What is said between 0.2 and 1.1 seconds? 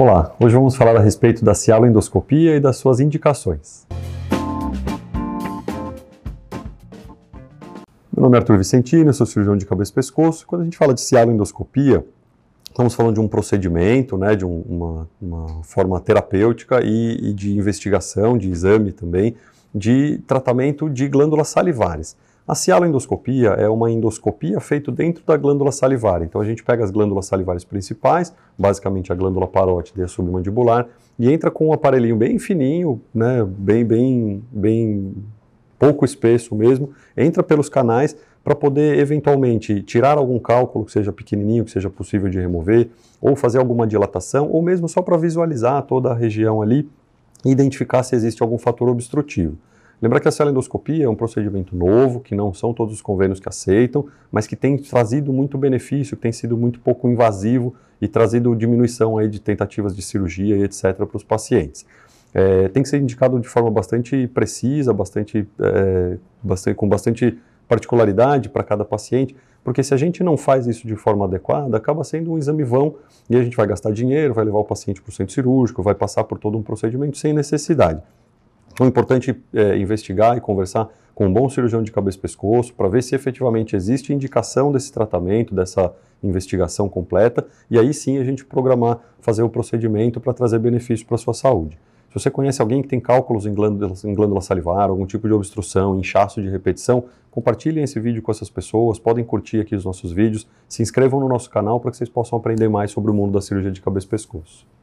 hoje vamos falar a